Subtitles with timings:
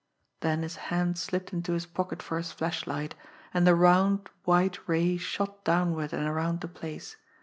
[0.39, 3.13] Then his hand slipped into his pocket for his flashlight,
[3.53, 7.17] and the round, white ray shot downward and around the place.